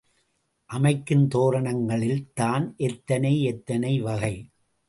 [0.69, 4.35] அமைக்கும் தோரணங்களில் தான் எத்தனை எத்தனை வகை.